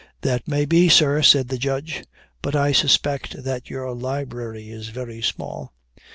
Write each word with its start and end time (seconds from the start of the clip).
"That 0.21 0.47
may 0.47 0.65
be, 0.65 0.89
sir," 0.89 1.21
said 1.21 1.49
the 1.49 1.59
Judge; 1.59 2.05
"but 2.41 2.55
I 2.55 2.71
suspect 2.71 3.43
that 3.43 3.69
your 3.69 3.93
library 3.93 4.71
is 4.71 4.87
very 4.87 5.21
small." 5.21 5.73